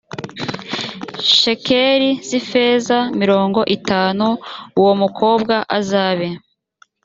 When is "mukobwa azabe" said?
5.01-6.27